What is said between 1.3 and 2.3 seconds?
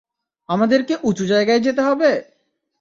জায়গায় যেতে হবে!